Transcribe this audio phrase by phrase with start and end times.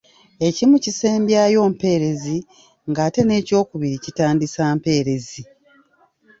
[0.47, 2.37] Ekimu kisembyayo mpeerezi
[2.89, 5.41] nga ate n’ekyokubiri kitandisa mpeerezi.